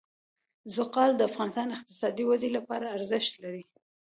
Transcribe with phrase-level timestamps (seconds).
[0.75, 3.63] زغال د افغانستان د اقتصادي ودې لپاره ارزښت لري.